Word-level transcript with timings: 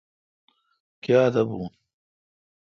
کیا 1.03 1.21
تہ 1.33 1.41
بون،،؟ 1.49 1.71